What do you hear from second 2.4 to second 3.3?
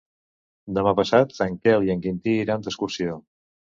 iran d'excursió.